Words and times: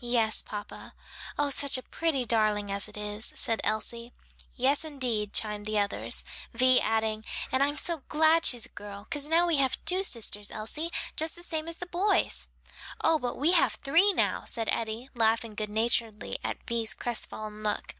"Yes, 0.00 0.40
papa. 0.40 0.94
Oh 1.38 1.50
such 1.50 1.76
a 1.76 1.82
pretty 1.82 2.24
darling 2.24 2.72
as 2.72 2.88
it 2.88 2.96
is!" 2.96 3.30
said 3.36 3.60
Elsie. 3.62 4.14
"Yes, 4.54 4.86
indeed," 4.86 5.34
chimed 5.34 5.68
in 5.68 5.74
the 5.74 5.78
others; 5.78 6.24
Vi 6.54 6.80
adding, 6.80 7.26
"and 7.52 7.62
I'm 7.62 7.76
so 7.76 7.98
glad 8.08 8.46
she's 8.46 8.64
a 8.64 8.70
girl: 8.70 9.06
'cause 9.10 9.26
now 9.28 9.46
we 9.46 9.56
have 9.56 9.76
two 9.84 10.02
sisters, 10.02 10.50
Elsie, 10.50 10.90
just 11.14 11.36
the 11.36 11.42
same 11.42 11.68
as 11.68 11.76
the 11.76 11.84
boys." 11.84 12.48
"Oh, 13.04 13.18
but 13.18 13.36
we 13.36 13.52
have 13.52 13.74
three 13.74 14.14
now!" 14.14 14.44
said 14.46 14.70
Eddie, 14.72 15.10
laughing 15.14 15.54
good 15.54 15.68
naturedly 15.68 16.38
at 16.42 16.66
Vi's 16.66 16.94
crestfallen 16.94 17.62
look. 17.62 17.94